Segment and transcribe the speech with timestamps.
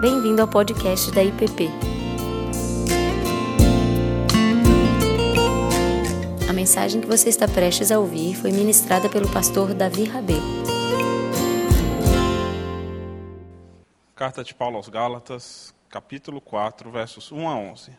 [0.00, 1.68] Bem-vindo ao podcast da IPP.
[6.48, 10.40] A mensagem que você está prestes a ouvir foi ministrada pelo pastor Davi Rabelo.
[14.14, 17.90] Carta de Paulo aos Gálatas, capítulo 4, versos 1 a 11.
[17.90, 17.94] A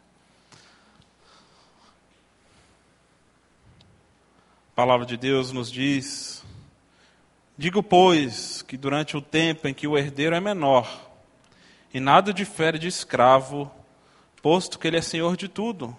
[4.73, 6.45] palavra de Deus nos diz:
[7.57, 11.08] Digo, pois, que durante o tempo em que o herdeiro é menor,
[11.93, 13.71] e nada difere de escravo,
[14.41, 15.95] posto que ele é senhor de tudo,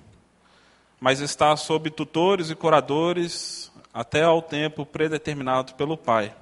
[1.01, 6.35] mas está sob tutores e curadores até ao tempo predeterminado pelo Pai.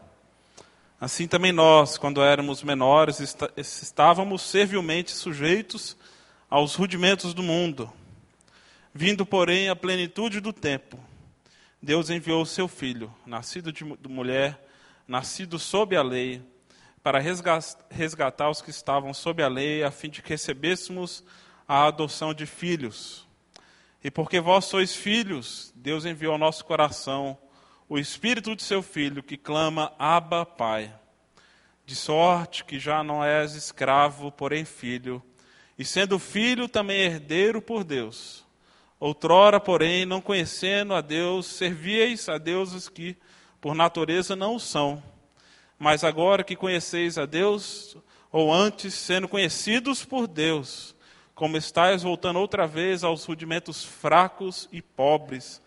[1.00, 5.96] Assim também nós, quando éramos menores, estávamos servilmente sujeitos
[6.50, 7.92] aos rudimentos do mundo.
[8.92, 10.98] Vindo, porém, à plenitude do tempo,
[11.80, 14.60] Deus enviou o seu filho, nascido de mulher,
[15.06, 16.42] nascido sob a lei,
[17.02, 17.20] para
[17.90, 21.24] resgatar os que estavam sob a lei, a fim de que recebêssemos
[21.66, 23.26] a adoção de filhos.
[24.02, 27.36] E porque vós sois filhos, Deus enviou ao nosso coração
[27.88, 30.92] o Espírito de seu Filho, que clama, Abba, Pai.
[31.86, 35.22] De sorte que já não és escravo, porém filho,
[35.78, 38.44] e sendo filho, também herdeiro por Deus.
[39.00, 43.16] Outrora, porém, não conhecendo a Deus, servíeis a deuses que,
[43.60, 45.02] por natureza, não o são
[45.78, 47.96] mas agora que conheceis a Deus,
[48.32, 50.94] ou antes sendo conhecidos por Deus,
[51.34, 55.62] como estáis voltando outra vez aos rudimentos fracos e pobres,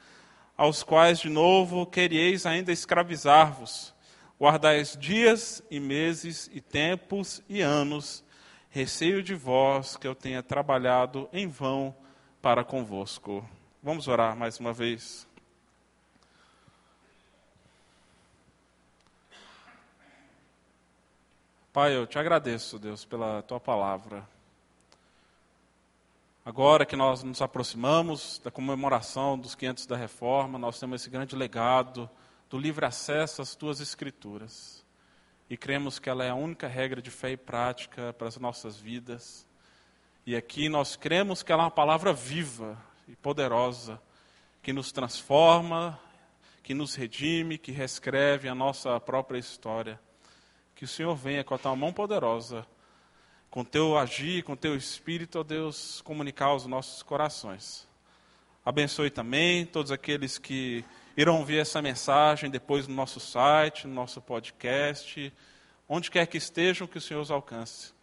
[0.57, 3.93] aos quais de novo queríeis ainda escravizar-vos,
[4.37, 8.23] guardais dias e meses e tempos e anos,
[8.69, 11.95] receio de vós que eu tenha trabalhado em vão
[12.41, 13.47] para convosco.
[13.81, 15.30] Vamos orar mais uma vez.
[21.73, 24.27] Pai, eu te agradeço, Deus, pela tua palavra.
[26.43, 31.33] Agora que nós nos aproximamos da comemoração dos 500 da reforma, nós temos esse grande
[31.33, 32.09] legado
[32.49, 34.85] do livre acesso às tuas escrituras.
[35.49, 38.77] E cremos que ela é a única regra de fé e prática para as nossas
[38.77, 39.47] vidas.
[40.25, 42.77] E aqui nós cremos que ela é uma palavra viva
[43.07, 43.97] e poderosa,
[44.61, 45.97] que nos transforma,
[46.63, 49.97] que nos redime, que reescreve a nossa própria história.
[50.81, 52.65] Que o Senhor venha com a tua mão poderosa,
[53.51, 57.87] com teu agir, com teu espírito, ó Deus, comunicar aos nossos corações.
[58.65, 60.83] Abençoe também todos aqueles que
[61.15, 65.31] irão ouvir essa mensagem depois no nosso site, no nosso podcast,
[65.87, 67.93] onde quer que estejam, que o Senhor os alcance.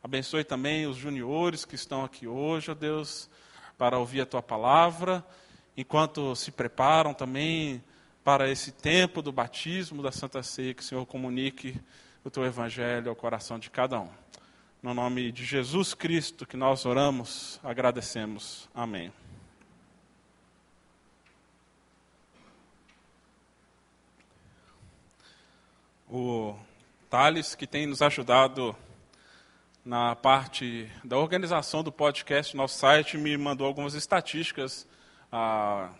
[0.00, 3.28] Abençoe também os juniores que estão aqui hoje, ó Deus,
[3.76, 5.26] para ouvir a tua palavra,
[5.76, 7.82] enquanto se preparam também
[8.22, 11.74] para esse tempo do batismo da Santa Ceia, que o Senhor comunique
[12.24, 14.08] o teu evangelho ao coração de cada um.
[14.82, 18.68] No nome de Jesus Cristo que nós oramos, agradecemos.
[18.74, 19.12] Amém.
[26.08, 26.54] O
[27.10, 28.74] Thales, que tem nos ajudado
[29.84, 34.86] na parte da organização do podcast, nosso site, me mandou algumas estatísticas.
[35.30, 35.90] Ah,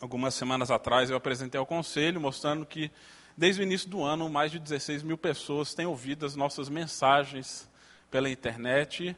[0.00, 2.90] algumas semanas atrás eu apresentei ao conselho, mostrando que
[3.36, 7.68] Desde o início do ano, mais de 16 mil pessoas têm ouvido as nossas mensagens
[8.10, 9.16] pela internet,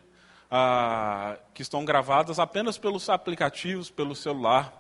[0.51, 4.73] ah, que estão gravadas apenas pelos aplicativos, pelo celular.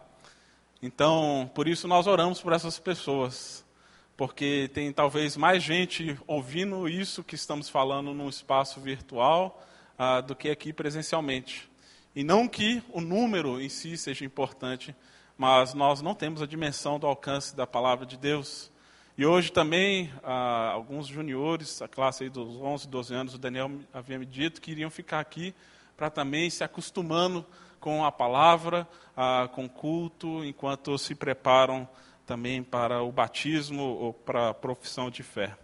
[0.80, 3.64] Então, por isso nós oramos por essas pessoas,
[4.16, 9.60] porque tem talvez mais gente ouvindo isso que estamos falando num espaço virtual
[9.98, 11.68] ah, do que aqui presencialmente.
[12.14, 14.94] E não que o número em si seja importante,
[15.36, 18.70] mas nós não temos a dimensão do alcance da palavra de Deus.
[19.16, 24.18] E hoje também, ah, alguns juniores, a classe dos 11, 12 anos, o Daniel havia
[24.18, 25.54] me dito que iriam ficar aqui
[25.96, 27.46] para também se acostumando
[27.78, 31.88] com a palavra, ah, com o culto, enquanto se preparam
[32.26, 35.56] também para o batismo ou para a profissão de fé.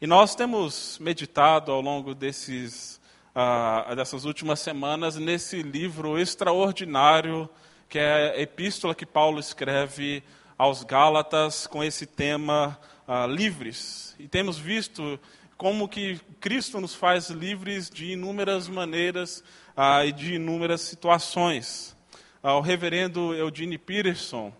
[0.00, 3.00] E nós temos meditado ao longo desses,
[3.34, 7.50] ah, dessas últimas semanas nesse livro extraordinário
[7.88, 10.22] que é a epístola que Paulo escreve
[10.58, 14.14] aos Gálatas com esse tema uh, livres.
[14.18, 15.20] E temos visto
[15.56, 19.44] como que Cristo nos faz livres de inúmeras maneiras
[19.76, 21.96] uh, e de inúmeras situações.
[22.42, 24.52] Uh, o reverendo Eugene Peterson,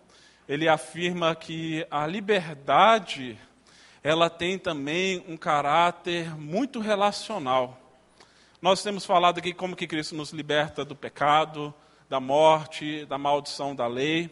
[0.47, 3.37] ele afirma que a liberdade
[4.03, 7.77] ela tem também um caráter muito relacional.
[8.61, 11.73] Nós temos falado aqui como que Cristo nos liberta do pecado,
[12.09, 14.29] da morte, da maldição da lei.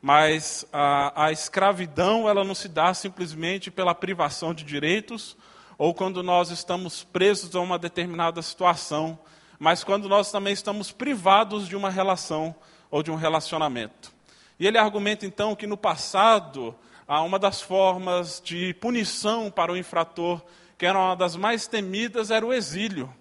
[0.00, 5.36] Mas a, a escravidão ela não se dá simplesmente pela privação de direitos
[5.78, 9.18] ou quando nós estamos presos a uma determinada situação,
[9.58, 12.54] mas quando nós também estamos privados de uma relação
[12.90, 14.12] ou de um relacionamento.
[14.58, 16.74] E ele argumenta então que no passado,
[17.06, 20.40] uma das formas de punição para o infrator,
[20.78, 23.12] que era uma das mais temidas, era o exílio,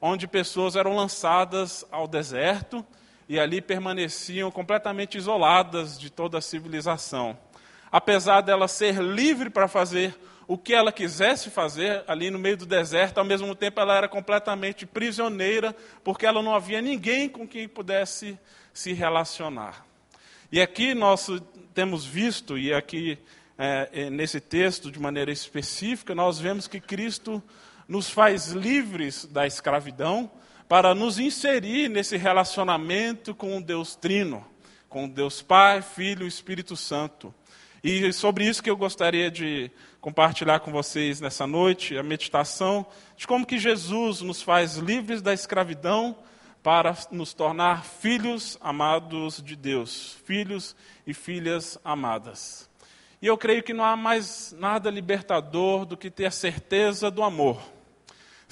[0.00, 2.84] onde pessoas eram lançadas ao deserto
[3.28, 7.38] e ali permaneciam completamente isoladas de toda a civilização.
[7.90, 10.14] Apesar dela ser livre para fazer
[10.46, 14.08] o que ela quisesse fazer ali no meio do deserto, ao mesmo tempo ela era
[14.08, 18.38] completamente prisioneira, porque ela não havia ninguém com quem pudesse
[18.72, 19.86] se relacionar.
[20.52, 21.28] E aqui nós
[21.72, 23.18] temos visto, e aqui
[23.56, 27.42] é, é, nesse texto de maneira específica, nós vemos que Cristo
[27.88, 30.30] nos faz livres da escravidão
[30.68, 34.44] para nos inserir nesse relacionamento com o Deus Trino,
[34.88, 37.34] com Deus Pai, Filho e Espírito Santo.
[37.82, 39.70] E sobre isso que eu gostaria de
[40.00, 45.34] compartilhar com vocês nessa noite, a meditação de como que Jesus nos faz livres da
[45.34, 46.16] escravidão
[46.62, 50.74] para nos tornar filhos amados de Deus, filhos
[51.06, 52.70] e filhas amadas.
[53.20, 57.22] E eu creio que não há mais nada libertador do que ter a certeza do
[57.22, 57.60] amor.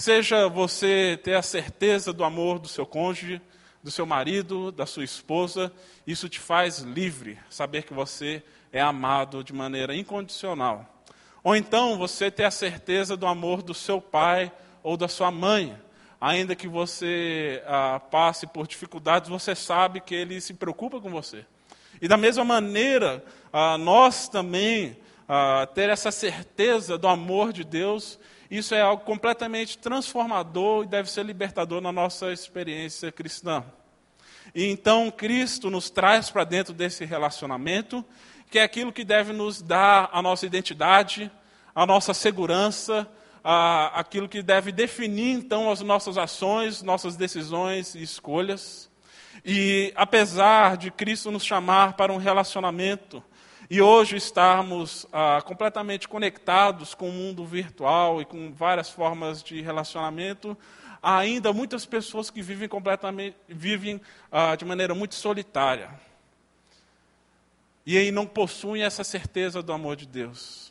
[0.02, 3.40] Seja você ter a certeza do amor do seu cônjuge,
[3.80, 5.72] do seu marido, da sua esposa,
[6.04, 11.04] isso te faz livre, saber que você é amado de maneira incondicional.
[11.44, 14.50] Ou então você ter a certeza do amor do seu pai
[14.82, 15.78] ou da sua mãe,
[16.20, 21.46] ainda que você ah, passe por dificuldades, você sabe que ele se preocupa com você.
[22.00, 24.96] E da mesma maneira, ah, nós também
[25.28, 28.18] ah, ter essa certeza do amor de Deus,
[28.58, 33.64] isso é algo completamente transformador e deve ser libertador na nossa experiência cristã.
[34.54, 38.04] E então Cristo nos traz para dentro desse relacionamento,
[38.50, 41.32] que é aquilo que deve nos dar a nossa identidade,
[41.74, 43.08] a nossa segurança,
[43.42, 48.90] ah, aquilo que deve definir então as nossas ações, nossas decisões e escolhas.
[49.42, 53.24] E apesar de Cristo nos chamar para um relacionamento
[53.72, 59.62] e hoje estarmos ah, completamente conectados com o mundo virtual e com várias formas de
[59.62, 60.54] relacionamento,
[61.02, 63.98] há ainda muitas pessoas que vivem completamente vivem
[64.30, 65.88] ah, de maneira muito solitária
[67.86, 70.70] e aí não possuem essa certeza do amor de Deus.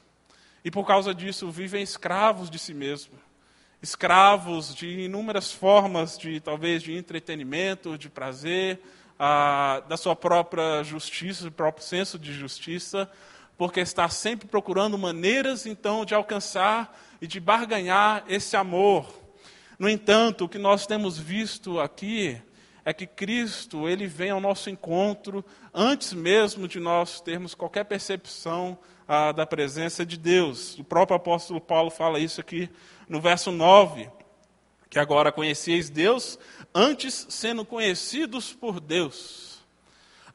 [0.64, 3.20] E por causa disso vivem escravos de si mesmos,
[3.82, 8.80] escravos de inúmeras formas de talvez de entretenimento, de prazer,
[9.24, 13.08] ah, da sua própria justiça, do próprio senso de justiça,
[13.56, 19.14] porque está sempre procurando maneiras então de alcançar e de barganhar esse amor.
[19.78, 22.42] No entanto, o que nós temos visto aqui
[22.84, 28.76] é que Cristo, ele vem ao nosso encontro antes mesmo de nós termos qualquer percepção
[29.08, 30.80] ah, da presença de Deus.
[30.80, 32.68] O próprio apóstolo Paulo fala isso aqui
[33.08, 34.10] no verso 9,
[34.92, 36.38] que agora conhecieis Deus
[36.76, 39.62] antes sendo conhecidos por Deus.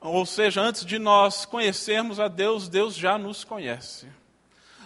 [0.00, 4.06] Ou seja, antes de nós conhecermos a Deus, Deus já nos conhece.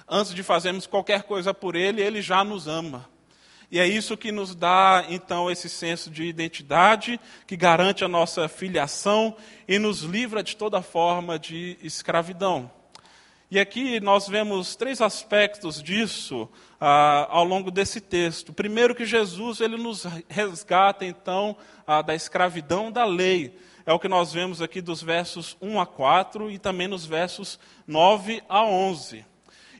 [0.08, 3.08] Antes de fazermos qualquer coisa por Ele, Ele já nos ama.
[3.70, 8.48] E é isso que nos dá, então, esse senso de identidade, que garante a nossa
[8.48, 9.36] filiação
[9.68, 12.68] e nos livra de toda forma de escravidão.
[13.52, 16.48] E aqui nós vemos três aspectos disso
[16.80, 18.52] ah, ao longo desse texto.
[18.52, 23.58] Primeiro que Jesus ele nos resgata então ah, da escravidão da lei.
[23.84, 27.58] É o que nós vemos aqui dos versos 1 a 4 e também nos versos
[27.88, 29.26] 9 a 11.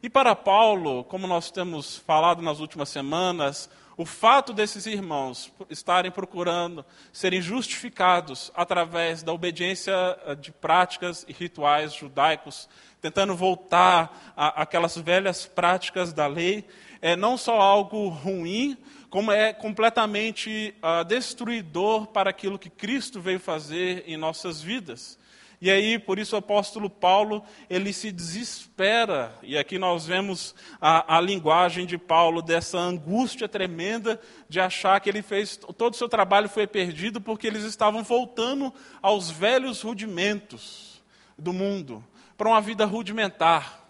[0.02, 6.10] E para Paulo, como nós temos falado nas últimas semanas, o fato desses irmãos estarem
[6.10, 12.68] procurando serem justificados através da obediência ah, de práticas e rituais judaicos
[13.00, 16.64] tentando voltar àquelas velhas práticas da lei,
[17.00, 18.76] é não só algo ruim,
[19.08, 25.18] como é completamente uh, destruidor para aquilo que Cristo veio fazer em nossas vidas.
[25.62, 31.18] E aí, por isso o apóstolo Paulo, ele se desespera, e aqui nós vemos a,
[31.18, 36.08] a, linguagem de Paulo dessa angústia tremenda de achar que ele fez, todo o seu
[36.08, 41.02] trabalho foi perdido porque eles estavam voltando aos velhos rudimentos
[41.36, 42.02] do mundo
[42.40, 43.84] para uma vida rudimentar,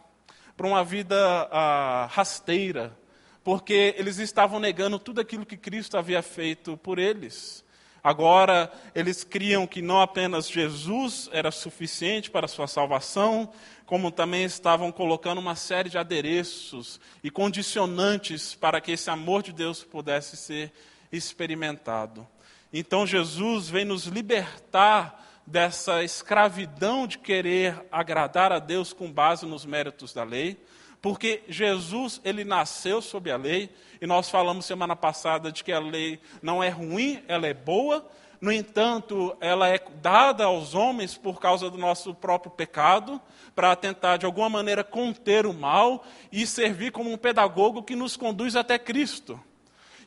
[0.57, 1.17] para uma vida
[1.53, 2.99] ah, rasteira,
[3.45, 7.65] porque eles estavam negando tudo aquilo que Cristo havia feito por eles.
[8.03, 13.53] Agora, eles criam que não apenas Jesus era suficiente para a sua salvação,
[13.87, 19.53] como também estavam colocando uma série de adereços e condicionantes para que esse amor de
[19.53, 20.73] Deus pudesse ser
[21.13, 22.27] experimentado.
[22.73, 29.67] Então, Jesus vem nos libertar dessa escravidão de querer agradar a Deus com base nos
[29.67, 30.57] méritos da lei,
[31.01, 35.79] Porque Jesus, ele nasceu sob a lei, e nós falamos semana passada de que a
[35.79, 38.07] lei não é ruim, ela é boa,
[38.41, 43.21] no entanto, ela é dada aos homens por causa do nosso próprio pecado,
[43.55, 48.17] para tentar de alguma maneira conter o mal e servir como um pedagogo que nos
[48.17, 49.39] conduz até Cristo.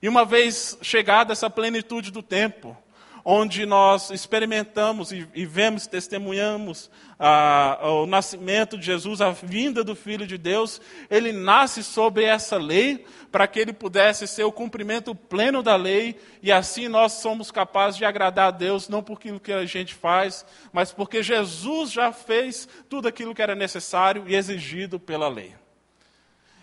[0.01, 2.75] E uma vez chegada essa plenitude do tempo,
[3.25, 9.95] onde nós experimentamos e, e vemos, testemunhamos ah, o nascimento de Jesus, a vinda do
[9.95, 15.15] Filho de Deus, ele nasce sobre essa lei, para que ele pudesse ser o cumprimento
[15.15, 19.39] pleno da lei, e assim nós somos capazes de agradar a Deus, não por aquilo
[19.39, 24.35] que a gente faz, mas porque Jesus já fez tudo aquilo que era necessário e
[24.35, 25.55] exigido pela lei.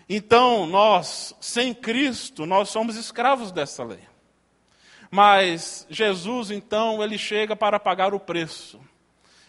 [0.07, 4.10] Então, nós, sem Cristo, nós somos escravos dessa lei.
[5.11, 8.79] Mas Jesus, então, ele chega para pagar o preço.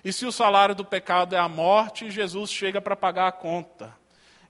[0.04, 3.96] E se o salário do pecado é a morte, Jesus chega para pagar a conta.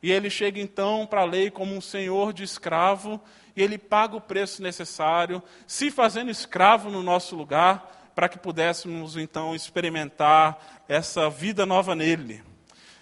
[0.03, 3.21] E ele chega então para a lei como um senhor de escravo,
[3.55, 9.19] e ele paga o preço necessário, se fazendo escravo no nosso lugar, para que pudéssemos
[9.19, 12.43] então experimentar essa vida nova nele.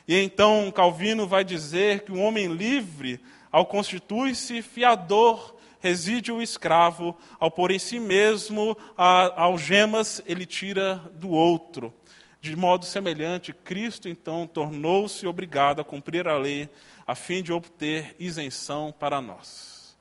[0.07, 3.21] E então Calvino vai dizer que o homem livre,
[3.53, 11.31] ao constitui-se fiador reside o escravo, ao pôr em si mesmo algemas, ele tira do
[11.31, 11.93] outro.
[12.41, 16.71] De modo semelhante, Cristo então tornou-se obrigado a cumprir a lei,
[17.07, 19.97] a fim de obter isenção para nós.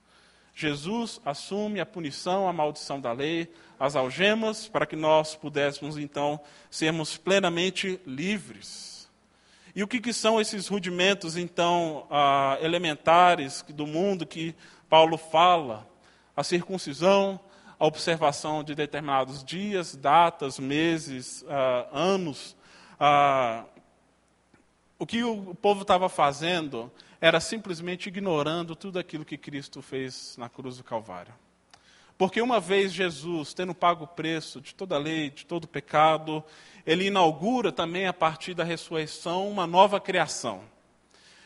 [0.56, 6.40] Jesus assume a punição, a maldição da lei, as algemas, para que nós pudéssemos então
[6.70, 9.10] sermos plenamente livres.
[9.74, 14.54] E o que, que são esses rudimentos, então, ah, elementares do mundo que
[14.90, 15.88] Paulo fala
[16.36, 17.40] a circuncisão,
[17.78, 22.58] a observação de determinados dias, datas, meses, uh, anos.
[23.00, 23.66] Uh,
[24.98, 26.92] o que o povo estava fazendo
[27.22, 31.34] era simplesmente ignorando tudo aquilo que Cristo fez na cruz do Calvário.
[32.18, 35.70] Porque uma vez Jesus, tendo pago o preço de toda a lei, de todo o
[35.70, 36.44] pecado,
[36.86, 40.64] ele inaugura também, a partir da ressurreição, uma nova criação.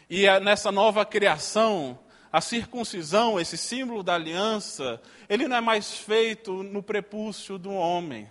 [0.10, 2.00] E nessa nova criação,
[2.34, 5.00] a circuncisão, esse símbolo da aliança,
[5.30, 8.28] ele não é mais feito no prepúcio do homem.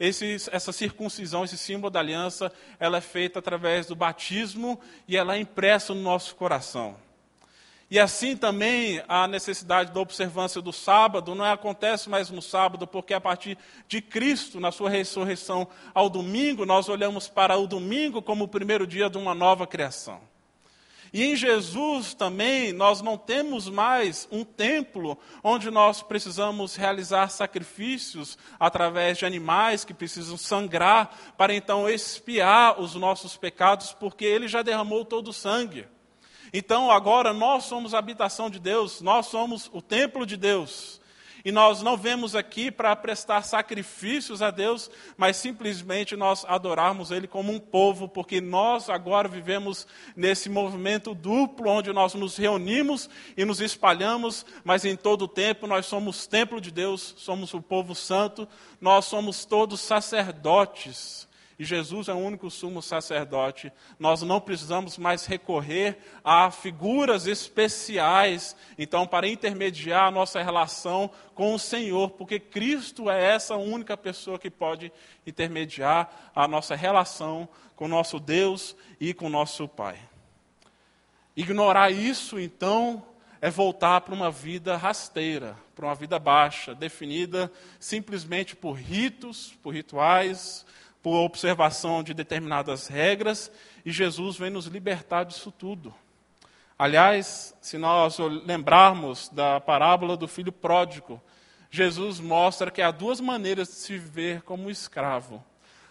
[0.00, 5.36] Esse, essa circuncisão, esse símbolo da aliança, ela é feita através do batismo e ela
[5.36, 6.96] é impressa no nosso coração.
[7.88, 13.14] E assim também a necessidade da observância do sábado não acontece mais no sábado, porque
[13.14, 18.42] a partir de Cristo, na sua ressurreição ao domingo, nós olhamos para o domingo como
[18.42, 20.20] o primeiro dia de uma nova criação.
[21.16, 28.36] E em Jesus também nós não temos mais um templo onde nós precisamos realizar sacrifícios
[28.60, 34.60] através de animais que precisam sangrar para então expiar os nossos pecados, porque ele já
[34.60, 35.88] derramou todo o sangue.
[36.52, 41.00] Então agora nós somos a habitação de Deus, nós somos o templo de Deus.
[41.46, 47.28] E nós não vemos aqui para prestar sacrifícios a Deus, mas simplesmente nós adorarmos Ele
[47.28, 49.86] como um povo, porque nós agora vivemos
[50.16, 55.68] nesse movimento duplo, onde nós nos reunimos e nos espalhamos, mas em todo o tempo
[55.68, 58.48] nós somos templo de Deus, somos o povo santo,
[58.80, 61.25] nós somos todos sacerdotes
[61.58, 63.72] e Jesus é o único sumo sacerdote.
[63.98, 71.54] Nós não precisamos mais recorrer a figuras especiais, então, para intermediar a nossa relação com
[71.54, 74.92] o Senhor, porque Cristo é essa única pessoa que pode
[75.26, 79.98] intermediar a nossa relação com nosso Deus e com nosso Pai.
[81.34, 83.02] Ignorar isso, então,
[83.40, 89.74] é voltar para uma vida rasteira, para uma vida baixa, definida simplesmente por ritos, por
[89.74, 90.64] rituais,
[91.06, 93.48] por observação de determinadas regras,
[93.84, 95.94] e Jesus vem nos libertar disso tudo.
[96.76, 101.22] Aliás, se nós lembrarmos da parábola do filho pródigo,
[101.70, 105.44] Jesus mostra que há duas maneiras de se viver como escravo.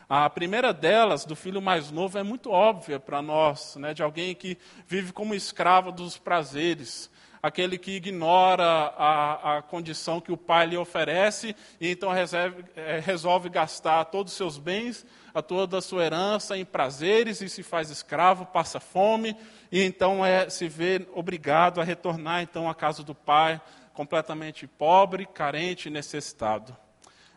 [0.10, 4.36] A primeira delas, do filho mais novo, é muito óbvia para nós, né, de alguém
[4.36, 7.10] que vive como escravo dos prazeres,
[7.46, 13.00] aquele que ignora a, a condição que o pai lhe oferece e então reserve, é,
[13.00, 17.62] resolve gastar todos os seus bens, a toda a sua herança em prazeres e se
[17.62, 19.38] faz escravo, passa fome
[19.72, 23.62] e então é, se vê obrigado a retornar então à casa do pai,
[23.94, 26.76] completamente pobre, carente e necessitado.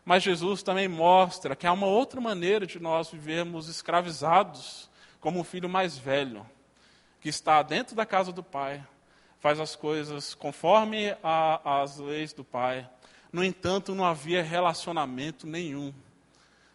[0.07, 4.89] Mas Jesus também mostra que há uma outra maneira de nós vivermos escravizados,
[5.21, 6.47] como um filho mais velho,
[7.21, 8.83] que está dentro da casa do pai,
[9.41, 12.89] faz as coisas conforme a, as leis do Pai.
[13.33, 15.93] No entanto, não havia relacionamento nenhum.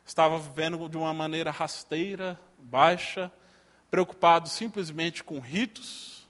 [0.06, 3.32] Estava vivendo de uma maneira rasteira, baixa,
[3.90, 6.28] preocupado simplesmente com ritos,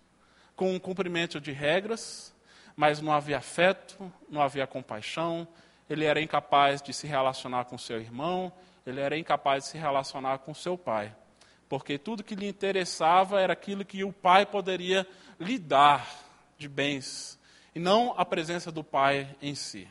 [0.55, 2.33] com o cumprimento de regras,
[2.75, 5.47] mas não havia afeto, não havia compaixão,
[5.89, 8.51] ele era incapaz de se relacionar com seu irmão,
[8.85, 11.13] ele era incapaz de se relacionar com seu pai.
[11.67, 15.07] Porque tudo que lhe interessava era aquilo que o pai poderia
[15.39, 16.23] lhe dar
[16.63, 17.38] de bens,
[17.75, 19.86] e não a presença do pai em si.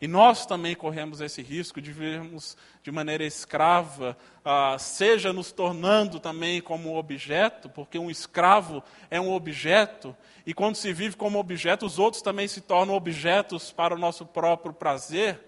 [0.00, 6.18] E nós também corremos esse risco de vivermos de maneira escrava, ah, seja nos tornando
[6.18, 11.84] também como objeto, porque um escravo é um objeto, e quando se vive como objeto,
[11.84, 15.40] os outros também se tornam objetos para o nosso próprio prazer,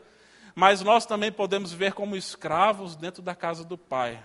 [0.54, 4.22] mas nós também podemos ver como escravos dentro da casa do Pai,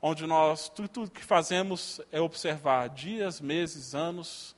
[0.00, 4.53] onde nós, tudo, tudo que fazemos é observar dias, meses, anos,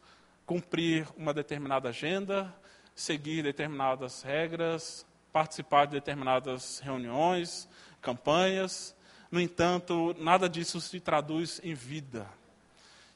[0.47, 2.55] cumprir uma determinada agenda,
[2.95, 7.69] seguir determinadas regras, participar de determinadas reuniões,
[8.01, 8.97] campanhas.
[9.31, 12.27] No entanto, nada disso se traduz em vida.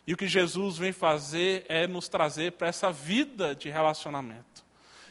[0.07, 4.65] E o que Jesus vem fazer é nos trazer para essa vida de relacionamento.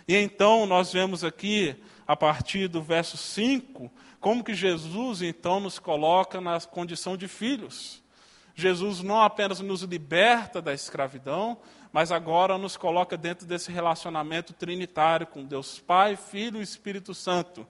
[0.06, 5.80] E então nós vemos aqui, a partir do verso 5, como que Jesus então nos
[5.80, 8.04] coloca na condição de filhos.
[8.54, 11.58] Jesus não apenas nos liberta da escravidão,
[11.92, 17.68] mas agora nos coloca dentro desse relacionamento trinitário com Deus Pai, Filho e Espírito Santo.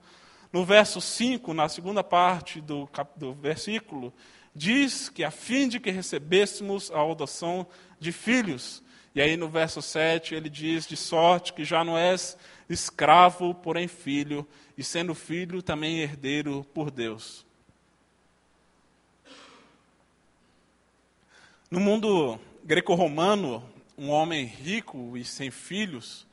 [0.52, 4.12] No verso 5, na segunda parte do, do versículo,
[4.54, 7.66] diz que a fim de que recebêssemos a adoção
[7.98, 8.82] de filhos.
[9.14, 12.36] E aí no verso 7 ele diz: de sorte que já não és
[12.68, 14.46] escravo, porém filho,
[14.76, 17.46] e sendo filho também herdeiro por Deus.
[21.70, 23.62] No mundo greco-romano,
[24.00, 26.26] um homem rico e sem filhos,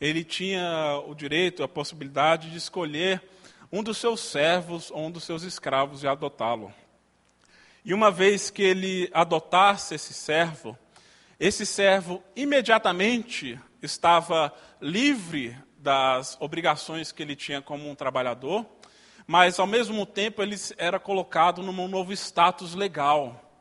[0.00, 3.22] ele tinha o direito, a possibilidade de escolher
[3.70, 6.74] um dos seus servos ou um dos seus escravos e adotá-lo.
[7.84, 10.76] E uma vez que ele adotasse esse servo,
[11.38, 18.66] esse servo imediatamente estava livre das obrigações que ele tinha como um trabalhador,
[19.28, 23.51] mas ao mesmo tempo ele era colocado num novo status legal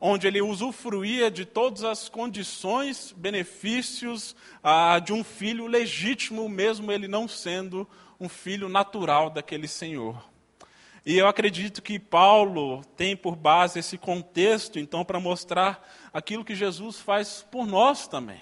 [0.00, 7.06] onde ele usufruía de todas as condições, benefícios ah, de um filho legítimo, mesmo ele
[7.06, 7.86] não sendo
[8.18, 10.24] um filho natural daquele Senhor.
[11.04, 16.54] E eu acredito que Paulo tem por base esse contexto, então, para mostrar aquilo que
[16.54, 18.40] Jesus faz por nós também.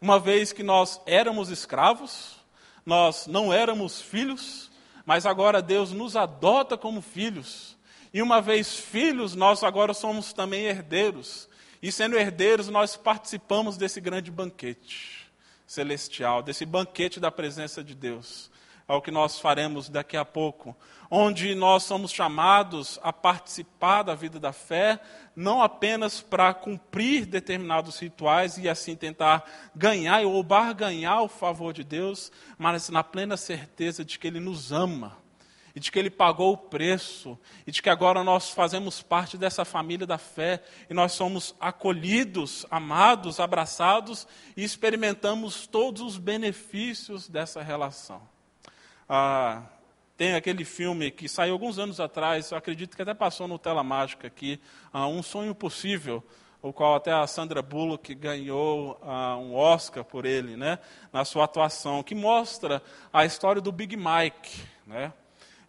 [0.00, 2.36] Uma vez que nós éramos escravos,
[2.84, 4.70] nós não éramos filhos,
[5.04, 7.76] mas agora Deus nos adota como filhos.
[8.12, 11.48] E uma vez filhos, nós agora somos também herdeiros.
[11.82, 15.32] E sendo herdeiros, nós participamos desse grande banquete
[15.66, 18.50] celestial, desse banquete da presença de Deus.
[18.86, 20.76] É o que nós faremos daqui a pouco,
[21.10, 25.00] onde nós somos chamados a participar da vida da fé,
[25.34, 31.82] não apenas para cumprir determinados rituais e assim tentar ganhar ou barganhar o favor de
[31.82, 35.21] Deus, mas na plena certeza de que Ele nos ama
[35.74, 39.64] e de que Ele pagou o preço, e de que agora nós fazemos parte dessa
[39.64, 47.62] família da fé, e nós somos acolhidos, amados, abraçados, e experimentamos todos os benefícios dessa
[47.62, 48.22] relação.
[49.08, 49.62] Ah,
[50.16, 54.26] tem aquele filme que saiu alguns anos atrás, acredito que até passou no Tela Mágica
[54.26, 54.60] aqui,
[54.92, 56.22] ah, Um Sonho Possível,
[56.60, 60.78] o qual até a Sandra Bullock ganhou ah, um Oscar por ele, né,
[61.12, 62.80] na sua atuação, que mostra
[63.12, 65.12] a história do Big Mike, né,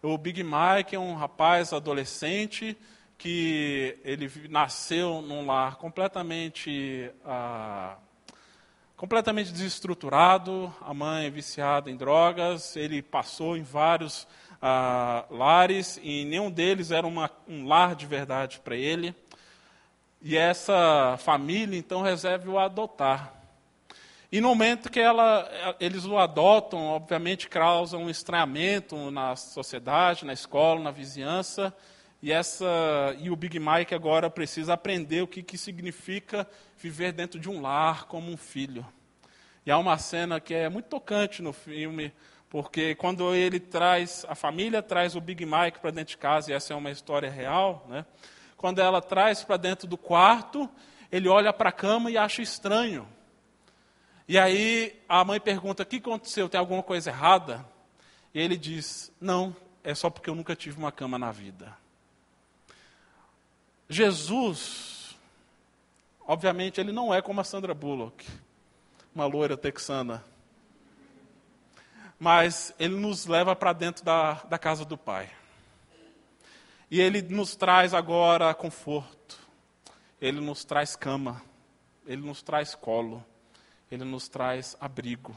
[0.04, 2.76] o Big Mike é um rapaz adolescente
[3.16, 7.96] que ele nasceu num lar completamente ah,
[8.98, 14.28] completamente desestruturado, a mãe é viciada em drogas, ele passou em vários
[14.60, 19.14] ah, lares e nenhum deles era uma, um lar de verdade para ele.
[20.20, 23.32] E essa família então resolve o adotar.
[24.34, 30.32] E no momento que ela, eles o adotam, obviamente causa um estranhamento na sociedade, na
[30.32, 31.72] escola, na vizinhança.
[32.20, 32.66] E, essa,
[33.20, 37.60] e o Big Mike agora precisa aprender o que, que significa viver dentro de um
[37.60, 38.84] lar como um filho.
[39.64, 42.12] E há uma cena que é muito tocante no filme,
[42.50, 46.54] porque quando ele traz, a família traz o Big Mike para dentro de casa, e
[46.54, 48.04] essa é uma história real, né?
[48.56, 50.68] quando ela traz para dentro do quarto,
[51.12, 53.06] ele olha para a cama e acha estranho.
[54.26, 56.48] E aí a mãe pergunta: o que aconteceu?
[56.48, 57.64] Tem alguma coisa errada?
[58.32, 61.76] E ele diz: não, é só porque eu nunca tive uma cama na vida.
[63.88, 65.16] Jesus,
[66.26, 68.26] obviamente, ele não é como a Sandra Bullock,
[69.14, 70.24] uma loira texana.
[72.18, 75.30] Mas ele nos leva para dentro da, da casa do Pai.
[76.90, 79.38] E ele nos traz agora conforto.
[80.20, 81.42] Ele nos traz cama.
[82.06, 83.24] ele nos traz colo,
[83.90, 85.36] ele nos traz abrigo.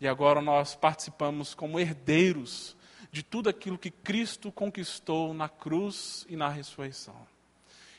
[0.00, 2.76] E agora nós participamos como herdeiros
[3.10, 7.14] de tudo aquilo que Cristo conquistou na cruz e na ressurreição.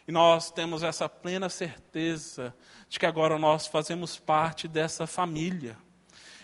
[0.07, 2.53] E nós temos essa plena certeza
[2.89, 5.77] de que agora nós fazemos parte dessa família.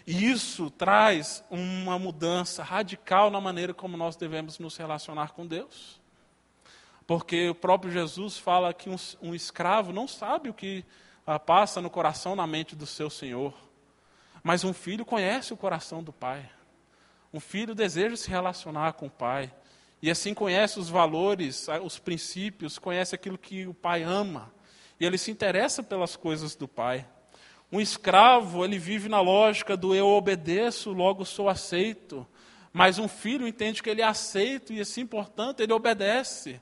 [0.08, 6.00] E isso traz uma mudança radical na maneira como nós devemos nos relacionar com Deus.
[7.06, 10.86] Porque o próprio Jesus fala que um, um escravo não sabe o que
[11.38, 13.54] passa no coração, na mente do seu senhor.
[14.42, 16.50] Mas um filho conhece o coração do pai.
[17.34, 19.54] Um filho deseja se relacionar com o pai.
[20.02, 24.52] E assim conhece os valores, os princípios, conhece aquilo que o pai ama.
[25.00, 27.06] E ele se interessa pelas coisas do pai.
[27.72, 32.26] Um escravo, ele vive na lógica do eu obedeço, logo sou aceito.
[32.74, 36.60] Mas um filho entende que ele é aceito e assim, portanto, ele obedece.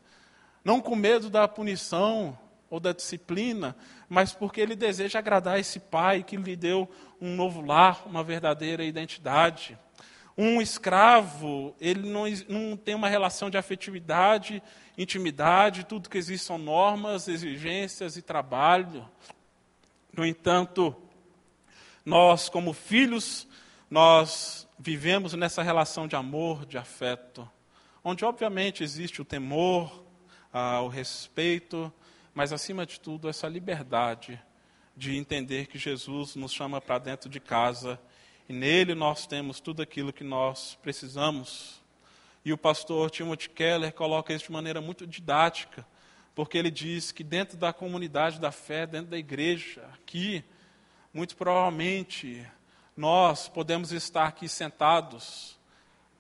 [0.64, 2.38] Não com medo da punição
[2.70, 3.76] ou da disciplina,
[4.10, 6.90] mas porque ele deseja agradar esse pai que lhe deu
[7.22, 9.78] um novo lar, uma verdadeira identidade.
[10.38, 14.62] Um escravo, ele não, não tem uma relação de afetividade,
[14.98, 19.08] intimidade, tudo que existe são normas, exigências e trabalho.
[20.16, 20.96] No entanto,
[22.06, 23.48] nós, como filhos,
[23.90, 27.50] nós vivemos nessa relação de amor, de afeto,
[28.04, 30.04] onde obviamente existe o temor,
[30.54, 31.92] ah, o respeito,
[32.38, 34.40] mas acima de tudo essa liberdade
[34.96, 38.00] de entender que Jesus nos chama para dentro de casa
[38.48, 41.82] e nele nós temos tudo aquilo que nós precisamos.
[42.46, 45.84] E o pastor Timothy Keller coloca isso de maneira muito didática,
[46.36, 50.44] porque ele diz que dentro da comunidade da fé, dentro da igreja, aqui,
[51.12, 52.46] muito provavelmente
[52.96, 55.58] nós podemos estar aqui sentados,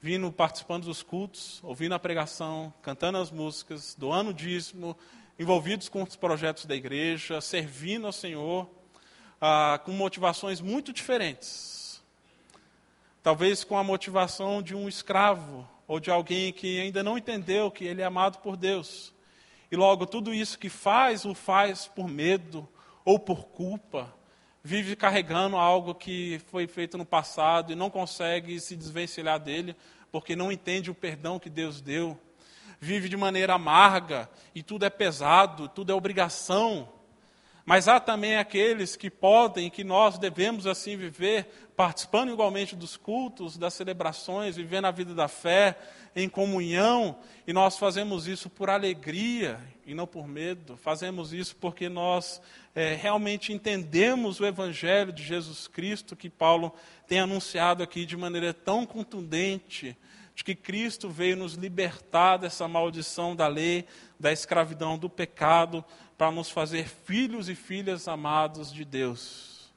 [0.02, 4.98] vindo participando dos cultos, ouvindo a pregação, cantando as músicas, doando o dízimo,
[5.40, 8.70] envolvidos com os projetos da igreja, servindo ao Senhor,
[9.40, 11.78] ah, com motivações muito diferentes
[13.28, 17.84] Talvez com a motivação de um escravo ou de alguém que ainda não entendeu que
[17.84, 19.14] ele é amado por Deus.
[19.70, 22.66] E logo tudo isso que faz, o faz por medo
[23.04, 24.16] ou por culpa.
[24.64, 29.76] Vive carregando algo que foi feito no passado e não consegue se desvencilhar dele,
[30.10, 32.18] porque não entende o perdão que Deus deu.
[32.80, 36.90] Vive de maneira amarga e tudo é pesado, tudo é obrigação.
[37.66, 43.58] Mas há também aqueles que podem, que nós devemos assim viver, participando igualmente dos cultos,
[43.58, 45.78] das celebrações, vivendo a vida da fé,
[46.16, 51.88] em comunhão, e nós fazemos isso por alegria e não por medo, fazemos isso porque
[51.90, 52.42] nós
[52.74, 56.74] é, realmente entendemos o Evangelho de Jesus Cristo que Paulo
[57.06, 59.96] tem anunciado aqui de maneira tão contundente,
[60.38, 63.88] de que Cristo veio nos libertar dessa maldição da lei,
[64.20, 65.84] da escravidão, do pecado,
[66.16, 69.74] para nos fazer filhos e filhas amados de Deus.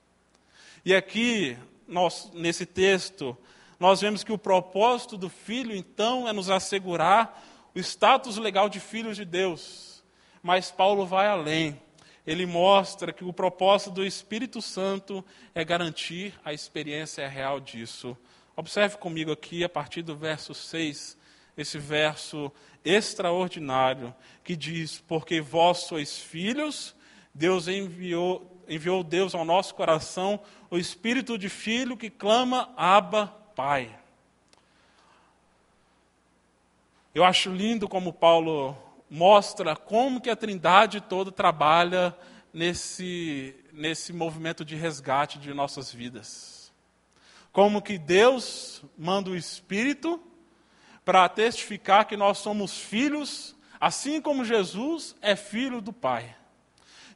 [0.84, 1.56] E aqui,
[1.88, 3.34] nós, nesse texto,
[3.78, 7.42] nós vemos que o propósito do filho, então, é nos assegurar
[7.74, 10.04] o status legal de filhos de Deus.
[10.42, 11.80] Mas Paulo vai além.
[12.26, 18.14] Ele mostra que o propósito do Espírito Santo é garantir a experiência real disso.
[18.60, 21.16] Observe comigo aqui, a partir do verso 6,
[21.56, 22.52] esse verso
[22.84, 26.94] extraordinário que diz: Porque vós sois filhos,
[27.32, 30.38] Deus enviou, enviou Deus ao nosso coração
[30.70, 33.98] o espírito de filho que clama: Abba, Pai.
[37.14, 38.76] Eu acho lindo como Paulo
[39.08, 42.14] mostra como que a Trindade toda trabalha
[42.52, 46.59] nesse, nesse movimento de resgate de nossas vidas.
[47.52, 50.20] Como que Deus manda o Espírito
[51.04, 56.36] para testificar que nós somos filhos, assim como Jesus é filho do Pai.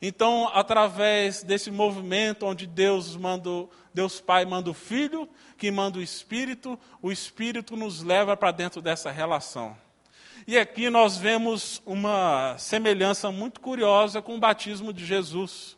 [0.06, 3.48] Então, através desse movimento onde Deus manda,
[3.94, 8.82] Deus Pai manda o Filho, que manda o Espírito, o Espírito nos leva para dentro
[8.82, 9.76] dessa relação.
[10.46, 15.74] E aqui nós vemos uma semelhança muito curiosa com o batismo de Jesus,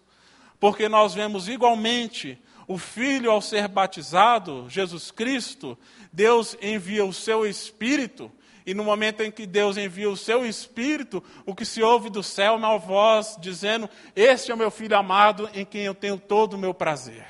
[0.58, 2.36] porque nós vemos igualmente
[2.68, 5.78] o Filho, ao ser batizado, Jesus Cristo,
[6.12, 8.30] Deus envia o seu Espírito,
[8.64, 12.22] e no momento em que Deus envia o seu Espírito, o que se ouve do
[12.22, 16.18] céu é uma voz dizendo: Este é o meu filho amado em quem eu tenho
[16.18, 17.24] todo o meu prazer.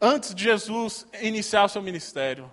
[0.00, 2.50] Antes de Jesus iniciar o seu ministério,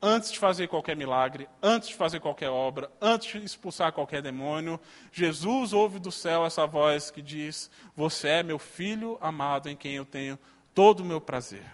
[0.00, 4.78] antes de fazer qualquer milagre, antes de fazer qualquer obra, antes de expulsar qualquer demônio,
[5.10, 9.96] Jesus ouve do céu essa voz que diz: Você é meu filho amado em quem
[9.96, 10.38] eu tenho
[10.78, 11.64] todo o meu prazer.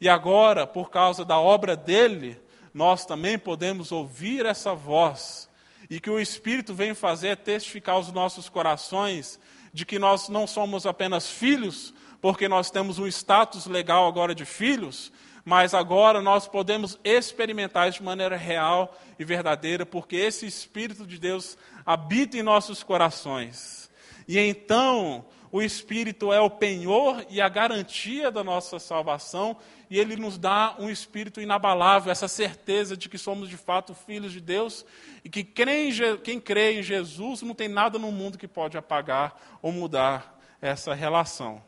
[0.00, 2.40] E agora, por causa da obra dele,
[2.72, 5.50] nós também podemos ouvir essa voz.
[5.90, 9.40] E que o Espírito vem fazer é testificar aos nossos corações
[9.72, 14.44] de que nós não somos apenas filhos, porque nós temos um status legal agora de
[14.44, 15.10] filhos,
[15.44, 21.58] mas agora nós podemos experimentar de maneira real e verdadeira, porque esse Espírito de Deus
[21.84, 23.90] habita em nossos corações.
[24.28, 29.56] E então, o Espírito é o penhor e a garantia da nossa salvação,
[29.90, 34.32] e ele nos dá um espírito inabalável, essa certeza de que somos de fato filhos
[34.32, 34.84] de Deus
[35.24, 39.72] e que quem crê em Jesus não tem nada no mundo que pode apagar ou
[39.72, 41.62] mudar essa relação.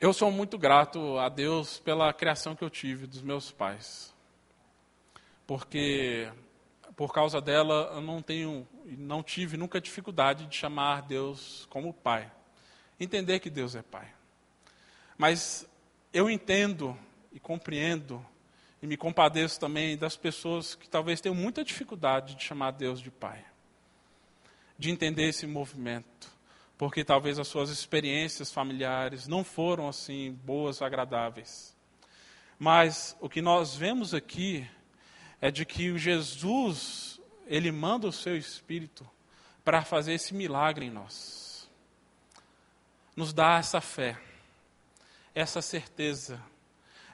[0.00, 4.14] Eu sou muito grato a Deus pela criação que eu tive dos meus pais.
[5.46, 6.30] Porque
[6.94, 12.30] por causa dela eu não tenho não tive nunca dificuldade de chamar Deus como pai.
[13.00, 14.08] Entender que Deus é pai.
[15.16, 15.66] Mas
[16.12, 16.96] eu entendo
[17.32, 18.24] e compreendo
[18.82, 23.10] e me compadeço também das pessoas que talvez tenham muita dificuldade de chamar Deus de
[23.10, 23.42] pai.
[24.78, 26.30] De entender esse movimento,
[26.76, 31.74] porque talvez as suas experiências familiares não foram assim boas, agradáveis.
[32.58, 34.68] Mas o que nós vemos aqui
[35.40, 37.13] é de que o Jesus,
[37.46, 39.08] ele manda o seu espírito
[39.64, 41.68] para fazer esse milagre em nós.
[43.16, 44.20] Nos dá essa fé
[45.34, 46.40] essa certeza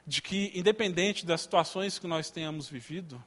[0.05, 3.21] de que, independente das situações que nós tenhamos vivido,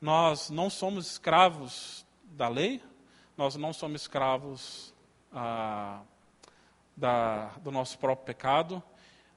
[0.00, 2.82] nós não somos escravos da lei,
[3.36, 4.92] nós não somos escravos
[5.32, 6.02] ah,
[6.96, 8.82] da, do nosso próprio pecado,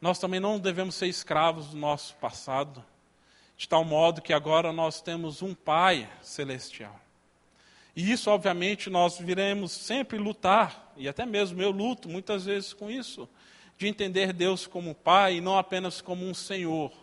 [0.02, 2.84] nós também não devemos ser escravos do nosso passado,
[3.60, 6.98] de tal modo que agora nós temos um Pai celestial.
[7.94, 12.90] E isso, obviamente, nós viremos sempre lutar, e até mesmo eu luto muitas vezes com
[12.90, 13.28] isso,
[13.78, 16.94] de entender Deus como Pai e não apenas como um Senhor.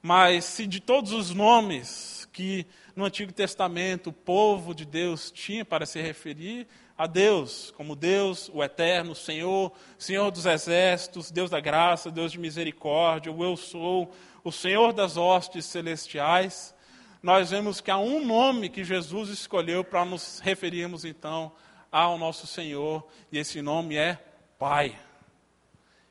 [0.00, 5.64] Mas se de todos os nomes que no Antigo Testamento o povo de Deus tinha
[5.64, 6.68] para se referir
[7.02, 12.38] a Deus, como Deus, o Eterno, Senhor, Senhor dos Exércitos, Deus da graça, Deus de
[12.38, 16.72] misericórdia, o Eu Sou, o Senhor das hostes celestiais,
[17.20, 21.50] nós vemos que há um nome que Jesus escolheu para nos referirmos então
[21.90, 24.24] ao nosso Senhor, e esse nome é
[24.56, 24.96] Pai.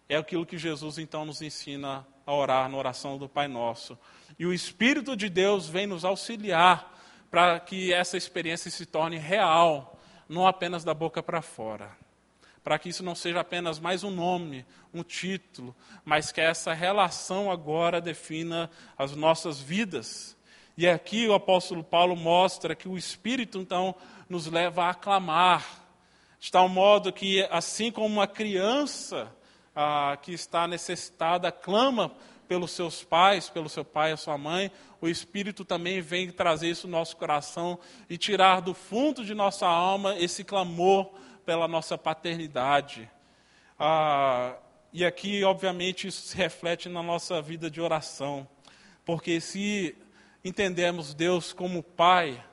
[0.09, 3.97] É aquilo que Jesus então nos ensina a orar na oração do Pai Nosso.
[4.37, 6.99] E o Espírito de Deus vem nos auxiliar
[7.29, 9.97] para que essa experiência se torne real,
[10.31, 11.91] não apenas da boca para fora.
[12.63, 17.51] Para que isso não seja apenas mais um nome, um título, mas que essa relação
[17.51, 20.37] agora defina as nossas vidas.
[20.77, 23.93] E aqui o apóstolo Paulo mostra que o Espírito então
[24.29, 25.83] nos leva a aclamar,
[26.39, 29.29] de tal modo que, assim como uma criança
[29.75, 32.09] ah, que está necessitada clama
[32.51, 36.85] pelos seus pais, pelo seu pai a sua mãe, o Espírito também vem trazer isso
[36.85, 41.13] no nosso coração e tirar do fundo de nossa alma esse clamor
[41.45, 43.09] pela nossa paternidade.
[43.79, 44.57] Ah,
[44.91, 48.45] e aqui, obviamente, isso se reflete na nossa vida de oração,
[49.05, 49.95] porque se
[50.43, 52.43] entendemos Deus como Pai,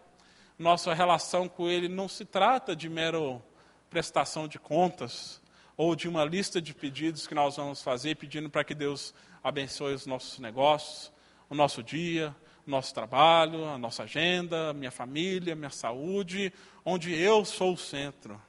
[0.56, 3.42] nossa relação com Ele não se trata de mero
[3.90, 5.42] prestação de contas,
[5.76, 9.94] ou de uma lista de pedidos que nós vamos fazer, pedindo para que Deus abençoe
[9.94, 11.12] os nossos negócios,
[11.48, 12.34] o nosso dia,
[12.66, 16.52] o nosso trabalho, a nossa agenda, minha família, minha saúde,
[16.84, 18.40] onde eu sou o centro.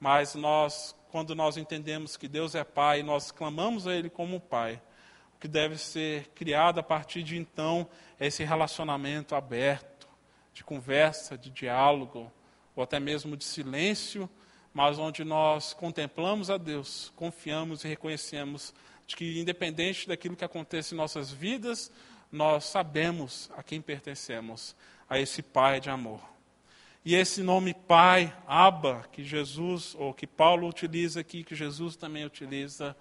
[0.00, 4.80] Mas nós, quando nós entendemos que Deus é Pai, nós clamamos a Ele como Pai,
[5.36, 10.08] o que deve ser criado a partir de então é esse relacionamento aberto,
[10.54, 12.32] de conversa, de diálogo,
[12.74, 14.28] ou até mesmo de silêncio,
[14.72, 18.72] mas onde nós contemplamos a Deus, confiamos e reconhecemos
[19.08, 21.90] de que, independente daquilo que acontece em nossas vidas,
[22.30, 24.76] nós sabemos a quem pertencemos,
[25.08, 26.20] a esse Pai de amor.
[27.02, 32.26] E esse nome Pai, Abba, que Jesus, ou que Paulo utiliza aqui, que Jesus também
[32.26, 32.94] utiliza,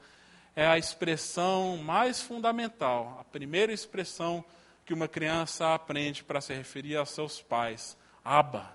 [0.56, 4.44] é a expressão mais fundamental, a primeira expressão
[4.86, 7.98] que uma criança aprende para se referir aos seus pais.
[8.24, 8.72] Abba.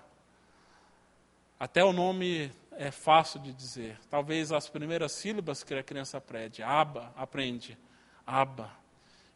[1.59, 3.97] Até o nome é fácil de dizer.
[4.09, 7.77] Talvez as primeiras sílabas que a criança aprende, aba, aprende,
[8.25, 8.71] aba.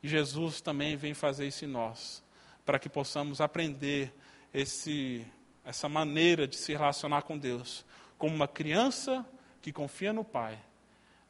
[0.01, 2.23] E Jesus também vem fazer isso em nós,
[2.65, 4.13] para que possamos aprender
[4.53, 5.25] esse,
[5.65, 7.85] essa maneira de se relacionar com Deus,
[8.17, 9.25] como uma criança
[9.61, 10.57] que confia no Pai.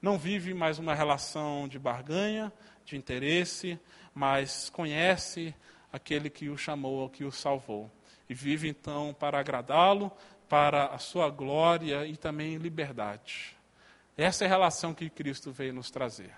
[0.01, 2.51] Não vive mais uma relação de barganha,
[2.85, 3.79] de interesse,
[4.13, 5.53] mas conhece
[5.91, 7.91] aquele que o chamou, que o salvou.
[8.29, 10.11] E vive então para agradá-lo,
[10.49, 13.55] para a sua glória e também liberdade.
[14.17, 16.31] Essa é a relação que Cristo veio nos trazer,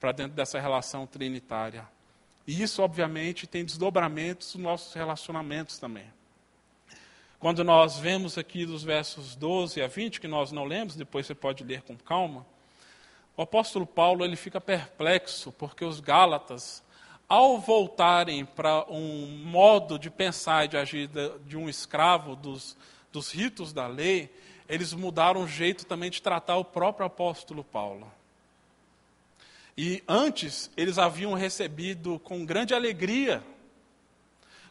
[0.00, 1.86] para dentro dessa relação trinitária.
[2.46, 6.06] E isso, obviamente, tem desdobramentos nos nossos relacionamentos também.
[7.38, 11.34] Quando nós vemos aqui dos versos 12 a 20, que nós não lemos, depois você
[11.34, 12.46] pode ler com calma,
[13.36, 16.82] o apóstolo Paulo ele fica perplexo, porque os Gálatas,
[17.28, 21.10] ao voltarem para um modo de pensar e de agir
[21.46, 22.76] de um escravo, dos,
[23.12, 24.30] dos ritos da lei,
[24.68, 28.10] eles mudaram o jeito também de tratar o próprio apóstolo Paulo.
[29.76, 33.42] E antes, eles haviam recebido com grande alegria,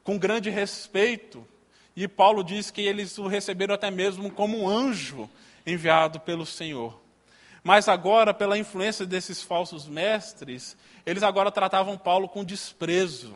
[0.04, 1.48] com grande respeito,
[1.96, 5.30] e Paulo diz que eles o receberam até mesmo como um anjo
[5.66, 7.00] enviado pelo Senhor.
[7.64, 10.76] Mas agora, pela influência desses falsos mestres,
[11.06, 13.36] eles agora tratavam Paulo com desprezo.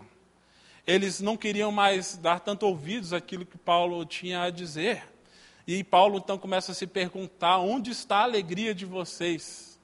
[0.85, 5.03] Eles não queriam mais dar tanto ouvidos àquilo que Paulo tinha a dizer.
[5.67, 9.79] E Paulo então começa a se perguntar: onde está a alegria de vocês?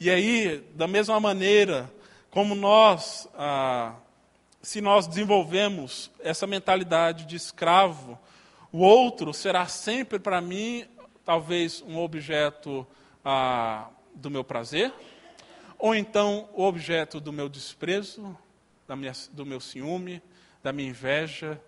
[0.00, 1.92] E aí, da mesma maneira
[2.30, 3.94] como nós ah,
[4.62, 8.16] se nós desenvolvemos essa mentalidade de escravo,
[8.70, 10.86] o outro será sempre para mim,
[11.24, 12.86] talvez, um objeto
[13.24, 14.92] ah, do meu prazer,
[15.76, 18.38] ou então o objeto do meu desprezo,
[18.96, 20.22] minha, do meu ciúme,
[20.62, 21.60] da minha inveja.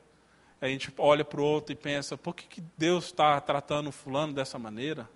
[0.61, 4.33] A gente olha para o outro e pensa: por que, que Deus está tratando fulano
[4.33, 5.09] dessa maneira?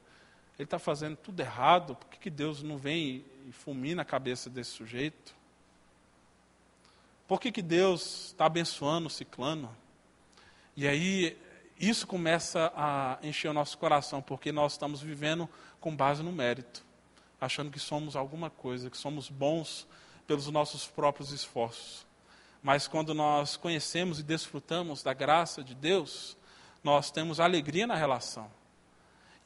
[0.59, 4.51] Ele está fazendo tudo errado, por que, que Deus não vem e fulmina a cabeça
[4.51, 5.35] desse sujeito?
[7.29, 9.75] Por que, que Deus está abençoando o ciclano?
[10.77, 11.38] E aí,
[11.79, 15.49] isso começa a encher o nosso coração, porque nós estamos vivendo
[15.81, 16.85] com base no mérito,
[17.40, 19.87] achando que somos alguma coisa, que somos bons
[20.29, 22.07] pelos nossos próprios esforços.
[22.62, 26.37] Mas quando nós conhecemos e desfrutamos da graça de Deus,
[26.85, 28.51] nós temos alegria na relação.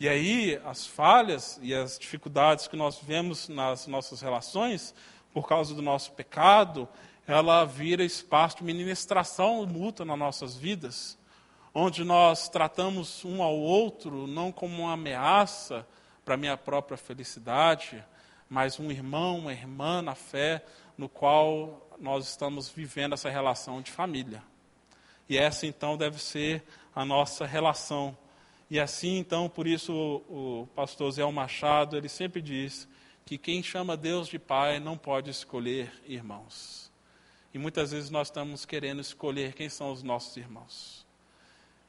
[0.01, 4.93] E aí, as falhas e as dificuldades que nós vemos nas nossas relações,
[5.33, 6.89] por causa do nosso pecado,
[7.27, 11.17] ela vira espaço de ministração mútua nas nossas vidas,
[11.73, 15.87] onde nós tratamos um ao outro não como uma ameaça
[16.25, 18.05] para a minha própria felicidade,
[18.53, 20.63] mas um irmão, uma irmã na fé,
[20.99, 24.43] no qual nós estamos vivendo essa relação de família.
[25.27, 26.63] E essa então deve ser
[26.95, 28.15] a nossa relação.
[28.69, 32.87] E assim então, por isso o, o pastor Zé Machado, ele sempre diz
[33.25, 36.93] que quem chama Deus de Pai não pode escolher irmãos.
[37.55, 41.07] E muitas vezes nós estamos querendo escolher quem são os nossos irmãos.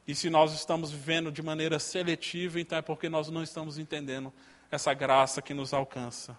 [0.07, 4.31] E se nós estamos vivendo de maneira seletiva, então é porque nós não estamos entendendo
[4.71, 6.37] essa graça que nos alcança.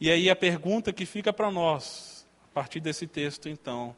[0.00, 3.96] E aí a pergunta que fica para nós, a partir desse texto, então,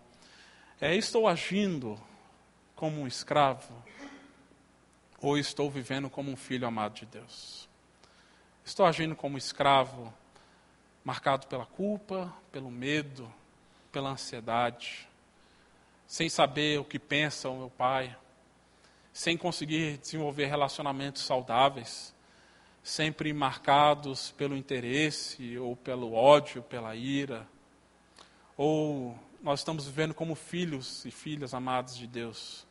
[0.81, 2.01] é: estou agindo
[2.75, 3.75] como um escravo?
[5.21, 7.69] Ou estou vivendo como um filho amado de Deus?
[8.65, 10.11] Estou agindo como escravo,
[11.05, 13.31] marcado pela culpa, pelo medo,
[13.93, 15.07] pela ansiedade,
[16.07, 18.17] sem saber o que pensa o meu pai,
[19.13, 22.15] sem conseguir desenvolver relacionamentos saudáveis,
[22.83, 27.47] sempre marcados pelo interesse ou pelo ódio, pela ira.
[28.57, 32.67] Ou nós estamos vivendo como filhos e filhas amados de Deus,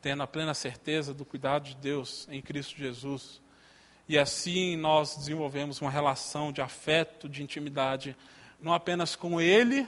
[0.00, 3.40] tendo a plena certeza do cuidado de Deus em Cristo Jesus.
[4.08, 8.16] E assim nós desenvolvemos uma relação de afeto, de intimidade,
[8.60, 9.86] não apenas com Ele,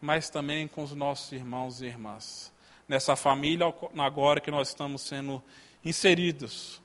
[0.00, 2.52] mas também com os nossos irmãos e irmãs.
[2.88, 3.66] Nessa família
[3.98, 5.42] agora que nós estamos sendo
[5.84, 6.80] inseridos.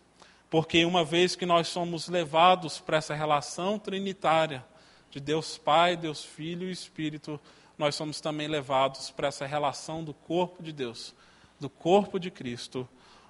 [0.50, 4.66] Porque uma vez que nós somos levados para essa relação trinitária
[5.10, 7.40] de Deus Pai, Deus Filho e Espírito,
[7.78, 11.14] nós somos também levados para essa relação do corpo de Deus,
[11.60, 12.88] do corpo de Cristo,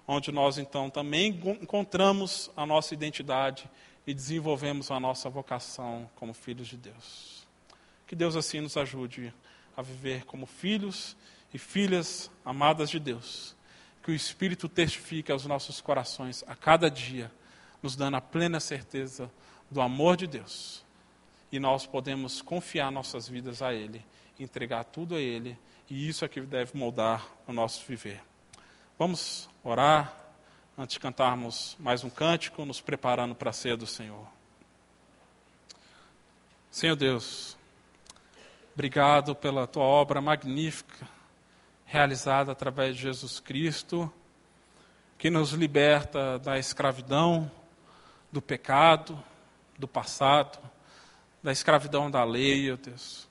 [0.08, 3.69] onde nós então também encontramos a nossa identidade
[4.06, 7.47] e desenvolvemos a nossa vocação como filhos de Deus.
[8.06, 9.34] Que Deus assim nos ajude
[9.75, 11.17] a viver como filhos
[11.54, 13.55] e filhas amadas de Deus.
[14.06, 17.32] Que o Espírito testifique aos nossos corações a cada dia,
[17.82, 19.32] nos dando a plena certeza
[19.70, 20.86] do amor de Deus.
[21.52, 24.06] E nós podemos confiar nossas vidas a Ele,
[24.39, 25.58] entregar tudo a Ele,
[25.89, 28.22] e isso é que deve moldar o nosso viver.
[28.97, 30.16] Vamos orar
[30.78, 34.28] antes de cantarmos mais um cântico, nos preparando para a ceia do Senhor.
[36.70, 37.58] Senhor Deus,
[38.76, 41.08] Obrigado pela tua obra magnífica,
[41.96, 44.12] realizada através de Jesus Cristo,
[45.18, 47.50] que nos liberta da escravidão,
[48.30, 49.18] do pecado,
[49.80, 50.60] do passado,
[51.41, 53.30] da escravidão da lei, ó Deus.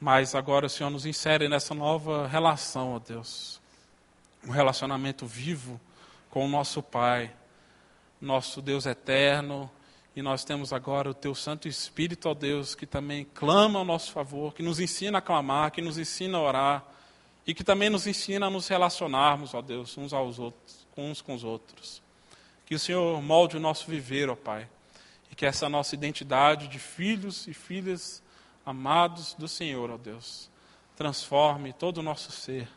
[0.00, 3.60] Mas agora o Senhor nos insere nessa nova relação, ó Deus.
[4.44, 5.80] Um relacionamento vivo
[6.28, 7.32] com o nosso Pai,
[8.20, 9.70] nosso Deus eterno,
[10.16, 14.10] e nós temos agora o Teu Santo Espírito, ó Deus, que também clama ao nosso
[14.10, 16.95] favor, que nos ensina a clamar, que nos ensina a orar
[17.46, 21.34] e que também nos ensina a nos relacionarmos, ó Deus, uns aos outros, uns com
[21.34, 22.02] os outros.
[22.64, 24.68] Que o Senhor molde o nosso viver, ó Pai,
[25.30, 28.22] e que essa nossa identidade de filhos e filhas
[28.64, 30.50] amados do Senhor, ó Deus,
[30.96, 32.68] transforme todo o nosso ser,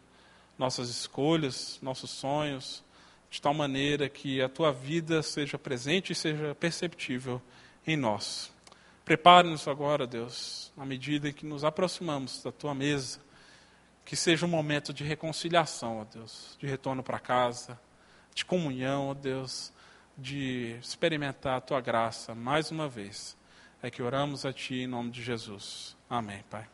[0.57, 2.83] nossas escolhas, nossos sonhos,
[3.31, 7.41] de tal maneira que a tua vida seja presente e seja perceptível
[7.87, 8.51] em nós.
[9.05, 13.19] Prepare-nos agora, Deus, à medida que nos aproximamos da tua mesa,
[14.09, 17.79] que seja um momento de reconciliação, ó Deus, de retorno para casa,
[18.33, 19.71] de comunhão, ó Deus,
[20.17, 23.37] de experimentar a tua graça mais uma vez.
[23.83, 25.95] É que oramos a ti em nome de Jesus.
[26.09, 26.65] Amém, Pai.